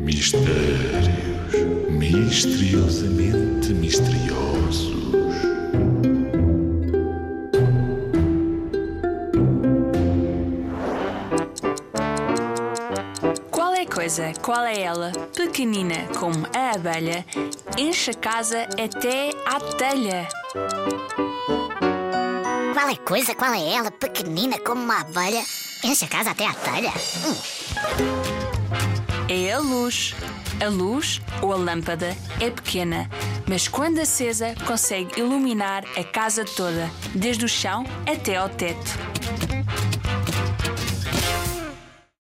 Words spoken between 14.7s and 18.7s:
ela, pequenina como a abelha, enche a casa